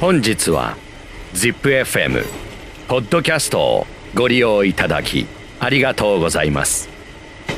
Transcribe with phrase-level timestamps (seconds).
[0.00, 0.78] 本日は
[1.34, 2.24] ZIPFM
[2.88, 5.26] ポッドキャストをご利用いただき
[5.58, 6.88] ありがとうございます。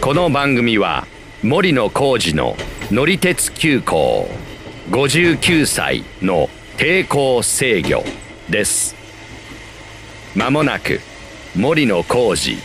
[0.00, 1.06] この番組は
[1.44, 2.56] 森野浩二の
[2.90, 4.28] 乗り鉄急行
[4.90, 8.02] 59歳の抵抗制御
[8.50, 8.96] です。
[10.34, 10.98] まもなく
[11.54, 12.58] 森野浩二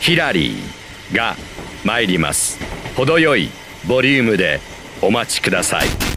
[0.00, 1.36] ヒラリーが
[1.84, 2.58] 参ります。
[2.96, 3.50] 程よい
[3.86, 4.58] ボリュームで
[5.00, 6.11] お待ちください。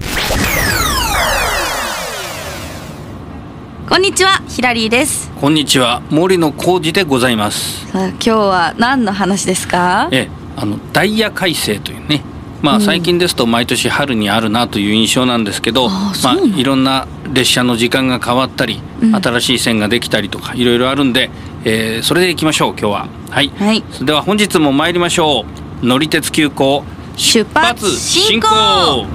[3.88, 5.32] こんにちは、ヒラリーです。
[5.40, 7.86] こんにちは森野浩二でございます。
[7.92, 10.10] さあ今日は何の話ですか？
[10.12, 12.24] ええあのダイヤ改正というね。
[12.64, 19.16] まあ最近ですと毎年春にあるなという印象なんですけど、ああまあいろんな列車の時間が変わったり、うん。
[19.16, 21.30] 新しい線ができたりとかいろいろあるんで、
[21.64, 23.08] えーそれでいきましょう今日は。
[23.30, 23.84] はい、はい。
[24.04, 25.46] では本日も参りましょ
[25.84, 25.86] う。
[25.86, 26.84] 乗り鉄急行
[27.18, 29.06] 出発進行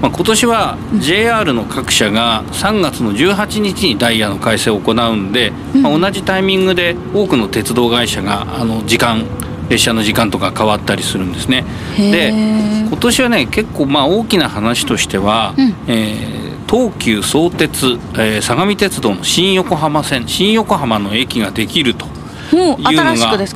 [0.00, 9.26] まあ、今年は JR の各社が3月の18日にダイヤの改正を行うんで、まあ、同じタイミングで多くの鉄道会社があの時間
[9.68, 11.64] 列車の時間とか変わったりするんですね。
[11.96, 15.74] へでー今年はね結構まあ大きな話としては、うん。
[15.86, 22.76] えー東急相鉄、えー相模鉄道の新横浜線新横浜の駅ができるというの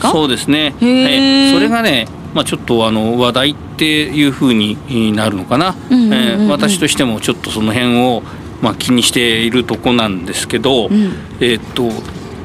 [0.00, 0.10] が？
[0.10, 6.14] そうですね、えそれがね、まあ、ちょっとあの話題っていうふうになるのかな、うんうんうんうん。
[6.14, 8.22] えー私としてもちょっとその辺を、
[8.60, 11.12] まあ、気にしているとこなんですけど、うん。
[11.40, 11.90] えーっと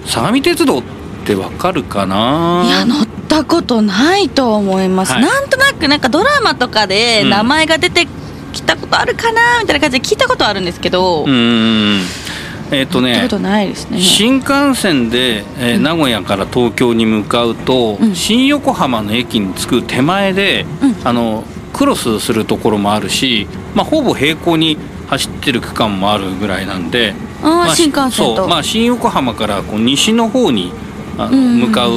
[0.06, 0.84] 相模鉄道っ
[1.26, 2.64] てわかるかな？
[2.66, 5.22] いや乗ったことないと思います、はい。
[5.22, 7.30] なんとなくなんかドラマとかでうん。
[7.30, 8.08] 名前が出て
[8.54, 9.60] きたことあるかな？
[9.62, 12.02] みたいな感じで聞いたことあるんですけど、うーん
[12.72, 14.00] えーっとね乗ったことないですね。
[14.00, 15.84] 新幹線で、えーうん。
[15.84, 18.16] 名古屋から東京に向かうと、うん。
[18.16, 20.96] 新横浜の駅に着く手前で、うん。
[21.08, 21.44] あの
[21.74, 24.78] クロスするところもあるし、まあ、ほぼ平行に
[25.08, 28.48] 走ってる区間もあるぐらいなんで、あーまあ新幹線と。
[28.48, 30.72] まあ、新横浜からこう西の方に
[31.18, 31.60] あのうんうんうん。
[31.70, 31.92] 向かう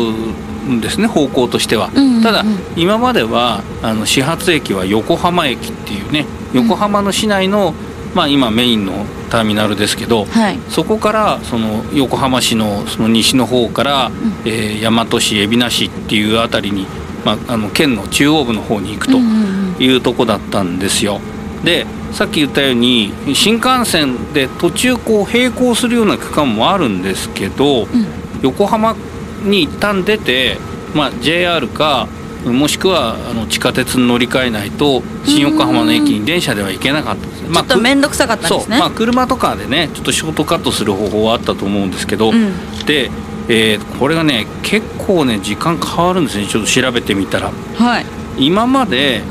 [0.71, 1.91] んですね方向としては。
[1.95, 2.23] うんうんうん。
[2.23, 2.45] ただ
[2.77, 7.75] 今まではあの始発駅は横浜駅っていうね横浜の市内の、
[8.15, 10.59] まあ、今メインのターミナルですけど、はい。
[10.69, 14.11] そこからその横浜市のその西の方から、
[14.45, 16.87] えー大和市海老名市っていうあたりに、
[17.25, 21.21] まあ、あの県の中央部の方に行くとうんうんうんいうとこだったんですよ。
[21.65, 28.07] でさっき言ったように新幹線で途中こう並行するような区間もあるんですけど、うん
[28.43, 28.97] 横浜
[29.45, 30.59] に一旦出て、
[30.97, 32.09] まあ、JR か
[32.45, 38.79] もしくはあの地下鉄に乗り換えないと新横浜の駅に電車では行けなかったちょっと面倒くさかったんですね。
[38.79, 42.53] まあ、車とかでねちょっとショートカットする方法はあったと思うんですけど、うん。
[42.87, 43.11] で、
[43.49, 46.47] えーこれがね結構ね時間変わるんですね。
[46.47, 47.51] ちょっと調べてみたら。
[47.77, 48.07] はい。
[48.39, 49.23] 今まで。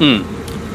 [0.00, 0.24] うん、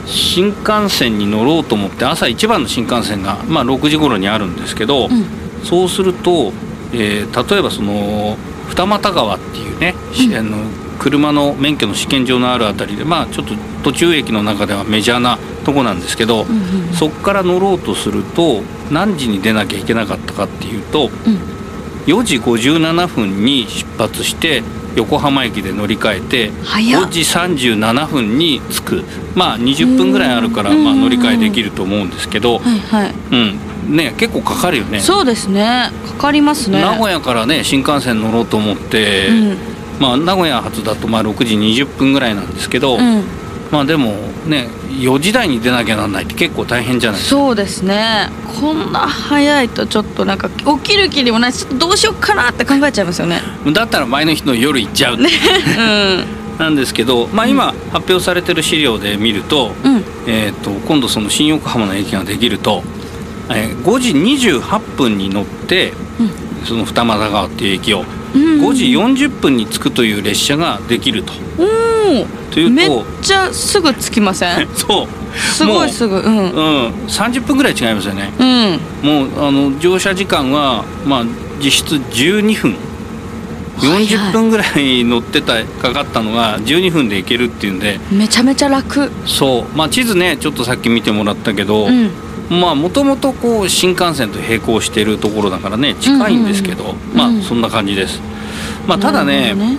[0.06, 5.26] 新幹線に乗ろうと思って朝一番の新幹線が、まあ、6時頃にあるんですけど、うん。
[5.64, 6.54] そうすると、
[6.94, 8.38] えー例えばその
[8.70, 10.36] 二俣川っていうね、しうん。
[10.36, 10.58] あの
[11.04, 21.40] 車の免許の試験場のあるあたりでまあちょっと途中駅の中ではメジャーなとこなんですけど、うんうんうんそこから乗ろうとすると何時に出なきゃいけなかったかっていうとうん
[22.06, 24.62] 4時57分に出発して
[24.96, 29.04] 横浜駅で乗り換えて早っ5時37分に着く
[29.36, 33.14] まあ20分ぐらいあるからうんまあ乗り換えできると思うんですけど、はいはい。
[33.32, 35.02] うんね、結構かかるよね。
[35.02, 35.92] そうですね。
[36.06, 36.80] かかりますね。
[36.80, 39.73] 名古屋からね新幹線乗ろうと思って、うん
[40.04, 43.24] まあ、名古屋発だとまあ6時20分ぐらいなんですけど、うん。
[43.72, 44.12] まあでも
[44.46, 47.40] ね4時台に出なきゃなんないって結構大変じゃないですか。
[47.40, 48.28] そうですね。
[48.60, 53.42] こんな早いとちょっとなんか起きる気にもないし、ちょっとどうしようかなって考えちゃいますよね。
[53.72, 55.24] だったら前の日の夜行っちゃう、 うん。
[56.60, 60.04] なんですけど、まあ、今発表されてる資料で見ると,、うん。
[60.28, 62.84] えー、と今度その新横浜の駅ができると、
[63.50, 64.12] えー5時
[64.60, 65.94] 28分に乗って
[66.66, 68.06] その二俣川っていう駅をうん。
[68.34, 71.34] 5時40分に着くという列車ができると。
[71.60, 72.70] おというお。
[72.70, 74.68] めっとちゃすぐ着きません？
[74.76, 75.08] そう
[75.38, 76.18] すごいすぐ。
[76.18, 76.38] うん。
[76.38, 78.80] うん、30分ぐらい違いますよねうん。
[79.08, 81.26] もうあの乗車時間は、まあ、
[81.64, 82.76] 実質12分
[83.80, 89.12] 40分ぐらい乗ってたかかったのが12分で行けるっていうんでめちゃめちゃ楽。
[89.26, 92.12] そう、まあ、地図ねちょっとさっき見てもらったけど、うん。
[92.50, 98.22] まあもともとこう新幹線と並行しているところだからね近いんですけど、まうんあそんな感じです。
[98.88, 99.78] まあ、ただねなる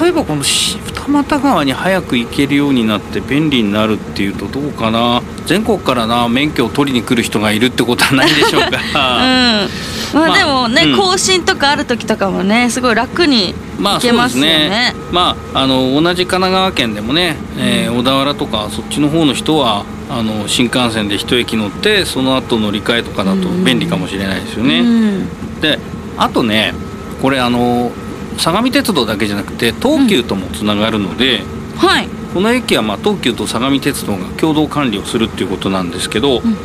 [0.00, 8.78] 例えばこのし二俣川に早く行けるようになって便利になるっていうとどうかな全国からな免許を取りに来る人がいるってことはないでしょうか。
[10.12, 10.96] ほどねまあでもね、うん。
[10.96, 14.68] 更新とかある時とかもねすごい楽に行けますよね。
[14.68, 14.94] ね。
[15.10, 24.80] まああの同じ神奈川県でもね、えー小田原とかそっちの方の人はあの新幹線で一駅乗ってその後乗り換えとかだと便利かもしれないですよね。
[24.80, 25.60] うん。
[25.60, 25.78] で
[26.16, 26.74] あとね
[27.22, 27.92] これあの
[28.36, 31.42] 相模鉄道だけじゃなくて東急ともつながるので、
[31.76, 36.56] はい、この駅はまあ東急と相模鉄道が共同管理をするっていうことなんですけど、うんうん。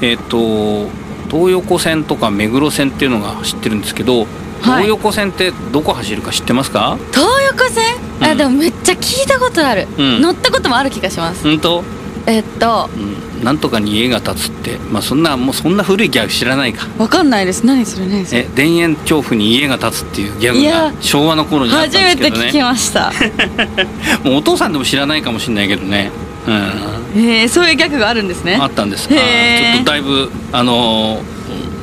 [0.00, 0.88] えっ、と
[1.30, 4.28] 東横線とか目黒線っていうのが走ってるんですけど、はい。
[4.62, 6.96] 東横線ってどこ走るか知ってますか？
[7.10, 8.24] 東横線、うん。
[8.24, 10.20] あでもめっちゃ聞いたことある、うん。
[10.22, 11.82] 乗ったこともある気がします、うんと、
[12.26, 14.78] えっとうん、なんとかに家が建つって。
[14.90, 16.86] まあそんなもうそんな古いギャグ知らないか。
[16.98, 17.66] わかんないです。
[17.66, 18.42] 何それ何それ。
[18.42, 22.44] え田園調布に家が建つっていうギャグが昭和の頃にあったん初ですけどね。
[22.46, 23.12] めて聞きました。
[24.24, 26.10] もうお父さんでも知らないかもしれないけどね。
[26.46, 26.54] うん。
[27.16, 28.58] えー、そういうギャグがあるんですね。
[28.60, 29.08] あったんです。
[29.08, 31.20] ちょっとだいぶあの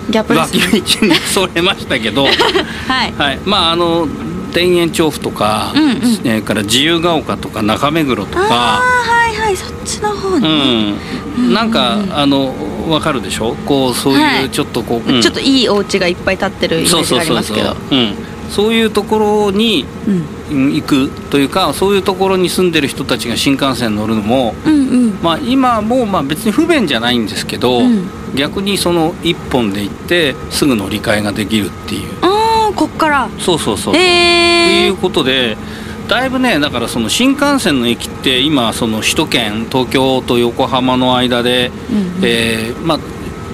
[0.09, 2.25] ー、ギャップです脇ね道にそれましたけど。
[2.87, 3.13] はい。
[3.17, 3.39] はい。
[3.45, 4.07] まああの
[4.53, 5.95] 田園調布とか、うんうん。
[6.23, 9.78] えーから自由が丘とか中目黒とああかはいはい
[10.39, 10.95] そっちの方に、
[11.37, 12.53] うん、なんかあの
[12.89, 13.55] わかるでしょ？
[13.65, 14.43] こうそうはい。
[14.43, 17.75] いうちょっとこう、うんちょっといいお家がいっぱい建ってるイメージがありますけど。
[17.91, 18.13] うん、
[18.49, 20.13] そういうところにうん。
[20.15, 20.29] うん
[20.73, 24.77] 行くというかそういうところに住んでる人たちが新幹線乗るのも、うんう
[25.09, 25.19] ん。
[25.21, 28.09] まあ、今もまあ別に不便じゃないんですけど、うん。
[28.35, 32.09] 逆にその一本で行ってすぐ乗り換えができるっていう。
[32.23, 33.29] ああこっから。
[33.37, 35.55] そうそうそうそう、へってえいうことで
[36.09, 42.25] だいぶねだからその新幹線の駅って今その首都圏東京と横浜の間で、うんうん。
[42.25, 42.99] えーまあ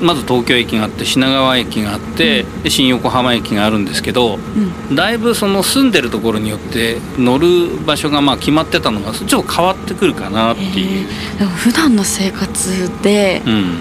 [0.02, 4.96] まず東京駅があって品川駅があって、で新横浜駅があるんですけどうん。
[4.96, 11.07] だいぶその住んでるところによって乗る場所がまあ決まってたのがちょっと変わってくるかなっていう。
[11.07, 11.40] へー。
[11.40, 13.78] でも普段の生活でうん。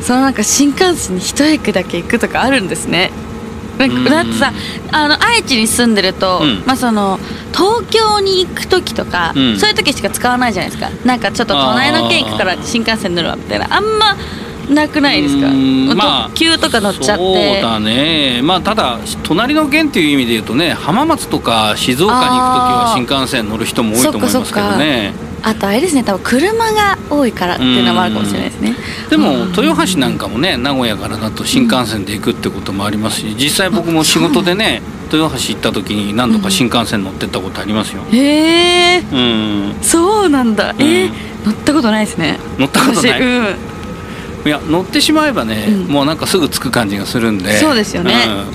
[0.00, 3.12] そのなんか新幹線に一駅だけ行くとかあるんですね
[3.88, 4.52] だってさ
[4.90, 6.62] あの愛知に住んでると、うん。
[6.66, 7.18] まあその
[7.52, 9.58] 東京に行く時とか、うん。
[9.58, 10.90] そういう時しか使わないじゃないですか。
[11.04, 13.74] なんかちょっと隣の県行くから新幹線乗るわみたいな。
[13.74, 14.16] あんま
[14.70, 15.48] なくないですか？
[15.94, 18.40] まあ特急とか乗っちゃっそうてだね。
[18.42, 28.76] まあただ隣の県っていう意味で言うとね浜松とか静岡に行く時は新幹線乗る人も多いと思いますけどねあとあれですね多分車が多いからっていうのもあるかもしれないですね。
[29.10, 38.02] でも豊橋なんかもね名古屋からだと新幹線で行くってこともありますし実際僕も仕事でね豊橋行った時に何度か新幹線乗ってったことありますよ。
[38.12, 39.74] へえうん。
[39.82, 41.08] そうなんだ、え
[41.44, 42.38] 乗ったことないですね。
[42.58, 43.20] 乗ったことない？
[43.20, 44.48] 私うん。
[44.48, 45.92] いや乗ってしまえばね、うん。
[45.92, 47.58] もうなんかすぐ着く感じがするんで。
[47.58, 48.14] そうですよね。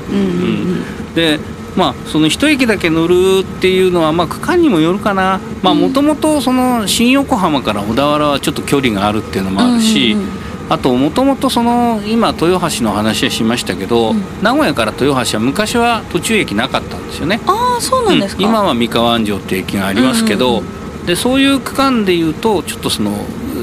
[0.09, 0.15] うん。
[0.15, 1.13] うんうんうん。
[1.13, 1.39] で
[1.77, 5.39] まあその一駅だけ乗るっていうのはまあ区間にもよるかな。
[5.61, 10.31] まあもともとその新横浜から小田原はちょっと距離があるっていうのもあるし、うんうんうん。
[10.69, 14.23] あともともとその今豊橋の話はしましたけど、うん。
[14.41, 17.39] 名古屋から豊橋は昔は途中駅なかったんですよね。
[17.45, 18.49] ああそうなんですか、うん。
[18.49, 20.77] 今は三河安城っていう駅がありますけど、うんうん
[21.07, 23.13] でそういう区間でいうとちょっとその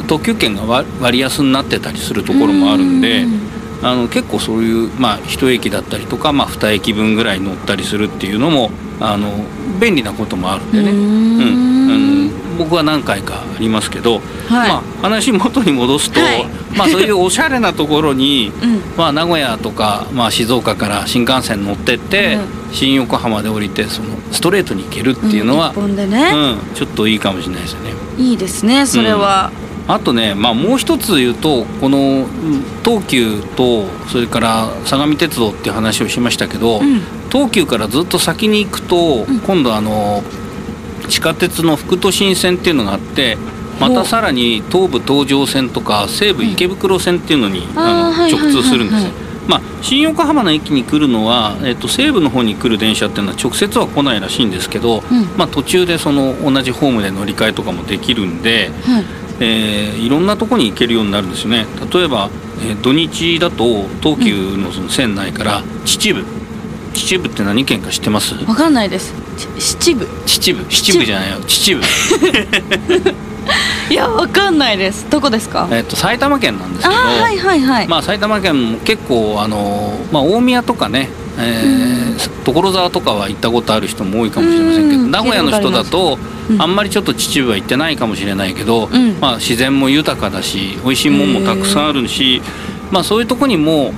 [0.08, 3.24] 特急券が割割安になってたりするところもあるんで。
[3.24, 9.30] うあの結構そういう、まあ、一駅だったりとか、まあ、二駅分ぐらい乗ったりするっていうのもあの
[9.80, 11.40] 便利なこともあるんでね、うーん。
[11.40, 11.90] うん。
[11.90, 14.68] あの僕は何回かありますけど、はい。
[14.68, 16.46] まあ、話元に戻すと、はい。
[16.76, 18.80] まあ、そういうおしゃれなところに、 うん。
[18.96, 22.38] まあ、名古屋とか、まあ、静岡から新幹線乗ってって、
[22.72, 26.56] 新横浜で降りてそのストレートに行けるっていうのはん、一本でね、うん。
[26.74, 27.92] ちょっといいかもしれないですよね。
[28.18, 29.50] いいですねそれは、
[29.86, 32.26] あとね、まあ、もう一つ言うとこのうん
[32.84, 37.00] 東急とそれから相模鉄道っていう話をしましたけど、うん。
[37.30, 39.40] 東急からずっと先に行くと、うん。
[39.40, 40.22] 今度あの
[41.08, 43.36] 地下鉄の副都心線っていうのがあって
[43.80, 49.24] またさらに東武東上線とか西武池袋線っていうのに、あーあの直通するんですね。
[49.46, 55.24] まあ、新横浜の駅に来るのは、えっと、西武の方に来る電車っていうのは直接は来ないらしいんですけど、うん。
[55.36, 61.66] まあ、途中でその同じホームで乗り換えとかもできるんで、はいえーいろんなとこに行けるようになるんですよね。
[61.92, 62.30] 例えば、
[62.66, 66.24] えー土日だと東急のその線内から秩父。
[66.94, 68.34] 秩父って何県か知ってます？
[68.46, 69.12] わかんないです。
[69.36, 70.64] ち七部秩父。
[70.68, 71.38] 秩父じゃないよ。
[71.46, 71.84] 秩父。
[73.90, 75.06] いやわかんないです。
[75.10, 75.68] どこですか？
[75.72, 81.94] えっと埼玉県なんですけどはいはいはい、まあ、埼玉県も結構あの、まあ、大宮とかね、えー
[82.44, 86.18] 所沢とかは行ったことある人も多いかもしれませんけどうん名古屋の人だと
[86.50, 89.18] うんあんまりちょっと秩父は行ってないかもしれないけど、うん。
[89.18, 92.42] まあ、自然も豊かだし美味しいもんもたくさんあるし、
[92.90, 93.94] まあ、そういうとこにも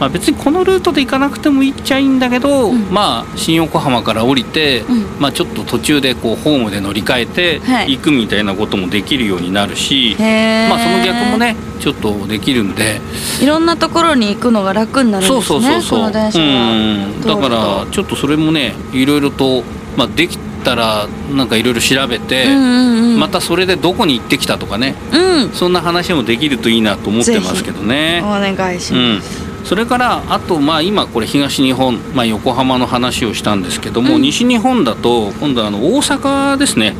[0.00, 2.86] まあ、別にこのルートで行かなくてもいいっちゃいいんだけど、うん。
[2.90, 5.20] まあ新横浜から降りて、うん。
[5.20, 7.96] まあ、ちょっと途中でこうホームで乗り換えてはい。
[7.96, 10.68] 行くみたいなこともできるようになるし、へー。
[10.70, 13.00] まあ、その逆もねちょっとできるんで。
[13.42, 16.00] いろんなところに行くのが楽になるんですそねうそうそうそう。
[16.00, 17.20] この電車うん。
[17.20, 19.62] だからちょっとそれもねいろいろと、
[19.98, 23.20] まあ、できたらなんかいろいろ調べて、うんうんうん。
[23.20, 24.94] またそれでどこに行ってきたとかね。
[25.12, 25.50] うん。
[25.52, 28.22] そんな話もできるといいなと思ってますけどね。
[28.24, 28.28] お。
[28.40, 29.16] 願いしうん。
[29.16, 34.22] ます、それからあとまあ今これ東日本、まあ、横浜の話をしたんですけども、うん。
[34.22, 36.94] 西日本だと今度はあの大阪ですね。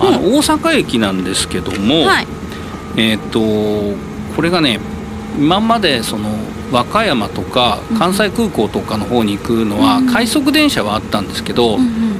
[0.00, 2.26] あの大阪駅なんですけども、はい。
[2.96, 3.96] えーっと
[4.34, 4.80] これがね
[5.38, 6.30] 今までその
[6.72, 10.06] 和歌山とか関西空港とかの方に行くのはうん。
[10.06, 11.78] 快速電車はあったんですけど、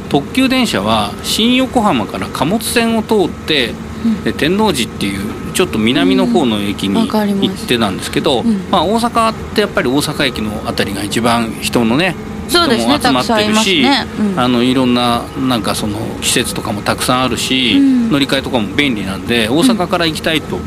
[0.09, 3.86] 特急電車は新横浜から貨物線を通ってうん
[4.25, 8.67] で天王寺っていうちょっと南の方の駅に行ってたんですけど、うん。
[8.71, 12.15] まあ、大阪ってやっぱり大阪駅の辺りが一番人のね
[12.49, 14.33] そうですね人も集まってるし、たくさんいますね。
[14.33, 14.41] うん。
[14.41, 18.11] あのいろんななんかその施設とかもたくさんあるし、うん。
[18.11, 20.59] 乗り換えとかも便利なんで大阪から行きたいと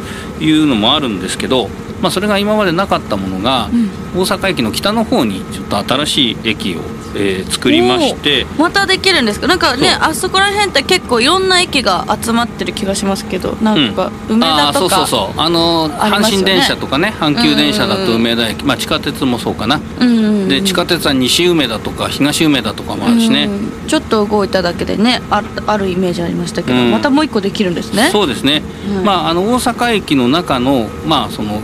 [0.41, 1.69] いうのもあるんですけど、
[2.01, 3.89] まあ、それが今までなかったものが、うん。
[4.21, 6.79] 大阪駅の北の方にちょっと新しい駅を、
[7.15, 8.45] えー作りまして。
[8.57, 9.47] またできるんですか？
[9.47, 15.39] なんかねあそこら辺って結構いろんな駅が集まってる気がしますけどなんか梅田とか、あーそうそうそう。
[15.39, 26.91] あの阪神電車とかね阪急電車だと梅田駅、まあ、地下鉄もそうかな、うんうんうんで地下鉄は西梅田とか東梅田とかもあるしね、うんちょっと動いただけでねああるイメージありましたけど、うん。
[26.91, 28.09] またもう一個できるんですね。
[28.11, 28.61] そうですね、
[28.93, 31.59] はいまああの大阪駅の中のまあその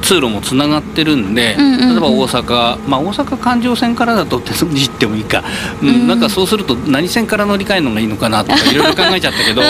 [0.00, 1.88] 通路もつながってるんで、うんうんうん。
[1.90, 5.44] 例えば大阪、まあ、大阪環状線からだと手筋ってもいいか、
[5.82, 9.68] うんうんなんかそうすると何線から乗り換えるのがいいのかなとか いろいろ考えちゃったけどうん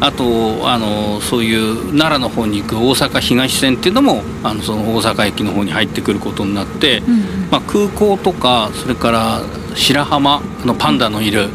[0.00, 7.20] あとあのそういう奈良の方に行く大阪東線っていうのもあのその大阪駅の方に入ってくることになって、うんうん。
[7.50, 9.42] まあ、空港とかそれから
[9.74, 11.48] 白浜あのパンダのいる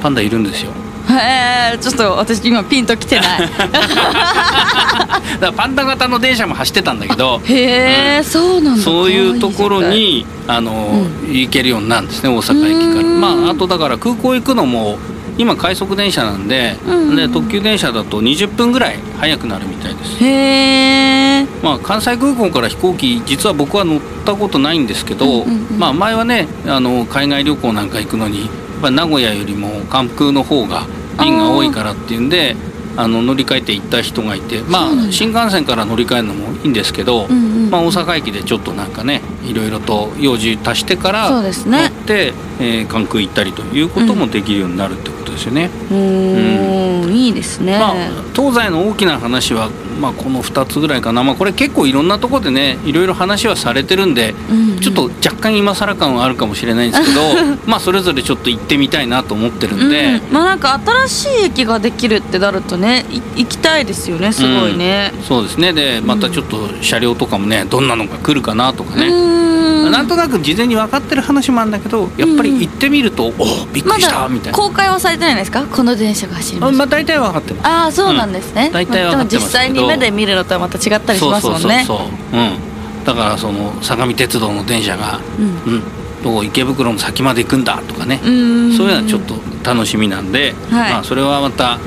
[0.00, 0.70] パンダいるんですよ
[1.10, 3.40] へえちょっと私今ピンときてない。
[5.40, 8.82] だパンダ型の電車も走ってたんだけどへえ、そうなんだ。
[8.82, 13.08] そういうところにあの、行けるようになるんですね大阪駅から。
[13.08, 13.20] うん。
[13.20, 14.98] まああとだから空港行くのも
[15.36, 17.16] 今快速電車なんで,、うん。
[17.16, 20.24] で特急電車だと20分ぐらい早くなるみたいです。
[20.24, 20.28] へ
[21.40, 25.78] えまあ、関西空港から飛行機実は僕は乗ったことないんですけど、うんうんうん。
[25.78, 28.48] まあ、前はねあの海外旅行なんか行くのに
[28.80, 30.86] ぱり名古屋よりも関空の方が
[31.20, 32.56] 便が多いからっていうんで
[32.96, 45.70] あの乗り換えて行った人がいて、まあ、新幹線から乗り換えるのもいいんですけど、まあ、大阪駅でちょっとなんかねいろいろと用事足してからそうです乗っねて、えー関空行ったりということもできるようになるってことですよね。
[45.90, 47.08] うーん。
[47.10, 47.94] いいですね、まあ、
[48.34, 54.80] 東西の大きな話は、まあ、この2つぐらいかな、まあ、これ結構いろんなところでねいろいろ話はされてるんで、うんうん。
[54.80, 57.20] ちょっと若干今更感はあるかもしれないんですけど
[57.66, 65.72] まあそれぞれちょっと行ってみたいなと思ってるんで、うん、まあなんか新しい駅ができるってなるとねい行きたいですよねすごいね、そうですね。
[65.72, 69.08] でまたちょっと車両とかもねどんなのが来るかなとかうね、
[69.90, 75.66] なんとなく事前に分かってる話もあるんだけどやっぱり行ってみると、おおびっくまりしただみたいな、公開はされてないんですか？
[75.66, 76.74] この電車が走ります。
[76.74, 77.66] あまあ、大体分かってます。
[77.66, 78.72] ああそうなんですね、うん。
[78.72, 81.84] 大体わかってます実際に目で見るのとはまた違ったりしますもんね。
[81.86, 85.72] そうそうそうそう、うん、だからその相模鉄道の電車が、うん。
[85.74, 85.82] うん、
[86.22, 88.76] どこ池袋の先まで行くんだとかね、うーん。
[88.76, 90.92] そういうのはちょっと楽しみなんで、はい。
[90.92, 91.78] まあ、それはまた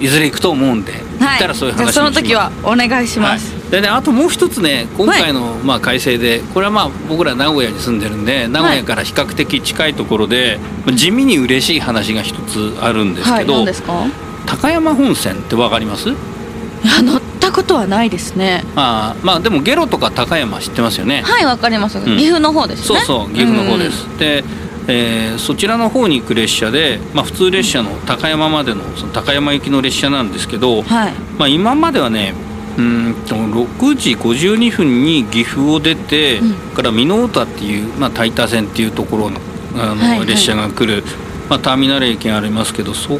[0.00, 1.36] いずれ行くと思うんで、行はい。
[1.36, 14.04] ったらそういう話その時はお願いします、はい、でねあともう一つね今回の、まあ、改正でこれはまあ僕ら名古屋に住んでるんで名古屋から比較的近いところで、まあ地味に嬉しい話が一つあるんですはいけど、何ですか？
[14.46, 16.10] 高山本線ってわかります？
[16.10, 18.62] いや乗ったことはないですね。
[18.76, 22.04] あーまあでもゲロとか高山知ってますよね、はいわかります、ん。
[22.04, 22.84] 岐阜の方ですね。
[22.84, 24.44] そうそう岐阜の方です、で、
[24.86, 31.12] えーそちらの方に行く列車で、まあ、普通列車の高山までのその高山行きの列車なんですけど、はい。
[31.36, 32.34] まあ、今まではね
[32.76, 36.54] うーんと6時52分に岐阜を出て、うん。
[36.74, 39.40] から美濃太っていう、まあ、タイタ線っていうところの
[39.74, 40.26] あの、はいはい。
[40.26, 41.02] 列車が来る、
[41.48, 43.18] まあ、ターミナル駅がありますけどそこを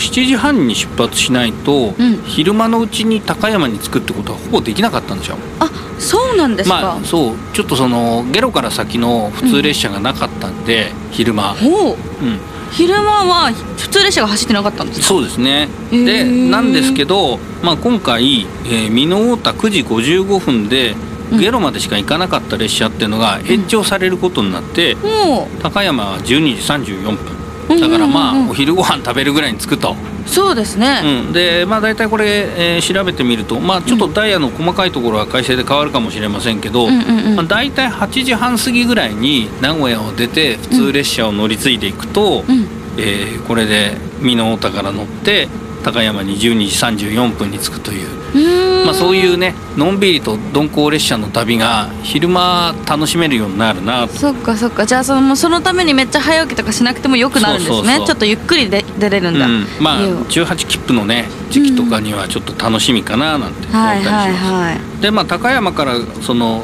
[0.00, 2.22] 7時半に出発しないと、うん。
[2.22, 5.36] 昼間のうちに高山に着くってことはほぼできなかったんですよ。
[5.60, 11.96] あそうなんですか、まあそうちょっとそのゲロから先の普通列車がなかったんで、昼間、ほう。
[12.22, 12.40] うん、
[12.74, 15.68] 昼間は普通列車が走ってなかったんですかそうですね。
[15.90, 20.94] でなんですけど、まあ、今回、えー、美濃太9時55分で
[21.32, 21.40] うん。
[21.40, 27.80] ゲロまでしか行かなかった列車っていうのが延長されることになって、ほ高山は12時34う分。
[27.80, 28.44] だからまあ、うんうん。
[28.44, 37.36] うんお昼ご飯食べるぐらいに着くとそうですね、うん、でまあ大体これ、えー調べてみると、まあ、ちょっとダイヤの細かいところは改正で変わるかもしれませんけど、うんうんうん。
[37.36, 42.66] まあ、大体8時半過ぎぐらいに名古屋を出て普通列車を乗り継いでいくと、うん。
[42.98, 45.48] えーこれで美濃太田から乗って
[45.84, 54.08] 高山に12時34分に着くという、まあ、そういうねのんびりと鈍行列車の旅が昼間楽しめるようになるな。
[54.08, 54.14] と。
[54.14, 54.86] そっかそっか。
[54.86, 57.98] じゃあそのそのためにめっちゃ早起きとかしなくてもよくなるんですね。
[58.06, 64.14] ちょっとゆっくりで出れるんだ、うん、まあ家を18切符のね時期とかにはちょっと楽しみかななんて思ったりします。
[64.14, 65.00] はいはいはい。
[65.02, 66.62] でまあ高山からその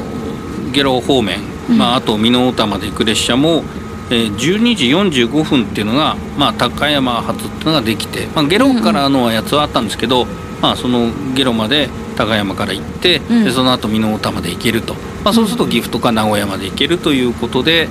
[0.71, 1.77] 下呂方面、うん。
[1.77, 3.80] まあ、あと美濃太田まで行く列車も、えー
[4.15, 4.85] 12時
[5.25, 10.25] 45分っていうのが、まあ、高山発っていうのができて、まあ、下呂からのやつはあったんですけど、
[10.61, 13.43] まあ、その下呂まで高山から行って、うん。
[13.43, 17.87] でその後美濃太田まで行けると、まあ、そうすると岐阜とか名古屋まで行けるということで、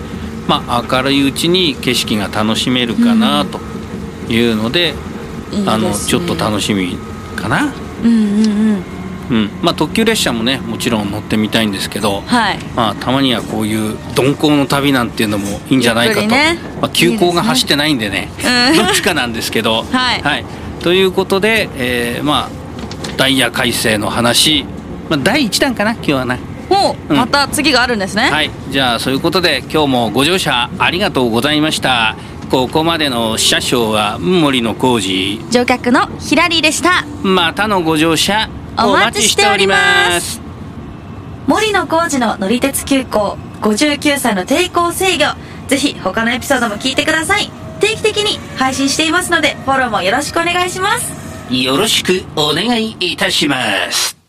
[0.46, 3.60] まあ、明るいうちに景色が楽しめるかなと
[4.32, 4.96] いうので、いいで
[5.56, 5.70] すね。
[5.70, 6.96] あのちょっと楽しみ
[7.36, 7.72] かな。
[8.02, 9.00] うんうんうん
[9.30, 9.50] うん。
[9.62, 12.58] まあ、特急列車もねもちろん乗ってみたいんですけど、はい。
[12.76, 16.58] まあ、たまにはこういう鈍行の旅なんていうのもいいんじゃないかと、ね。
[16.80, 18.28] まあ、急行が走ってないんでね
[18.70, 18.76] うん。
[18.76, 19.84] どっちかなんですけど。
[19.90, 20.44] はい。
[20.82, 22.49] ということで、えーまあ、
[23.16, 24.64] ダイヤ改正の話、
[25.08, 26.38] まあ、第1弾かな今日はな。
[26.68, 27.16] もううん。
[27.16, 28.50] また次があるんですね、はい。
[28.70, 32.16] じゃあそういうことで今日もご乗車ありがとうございました。
[32.50, 37.04] ここまでの車掌は森野浩二乗客のヒラリーでした。
[37.22, 40.40] またのご乗車お待ちしております。
[41.46, 45.24] 森野浩二の乗り鉄急行59歳の抵抗制御。
[45.68, 47.50] ぜひ他のエピソードも聞いてください。
[47.80, 51.20] 定期的に配信していますのでフォローもよろしくお願いします。
[51.50, 54.19] よろしくお願いいたします